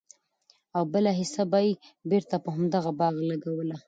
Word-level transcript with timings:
او 0.75 0.83
بله 0.93 1.11
حيصه 1.19 1.43
به 1.51 1.59
ئي 1.65 1.71
بيرته 2.09 2.35
په 2.43 2.49
همدغه 2.55 2.91
باغ 2.99 3.15
لګوله!! 3.29 3.77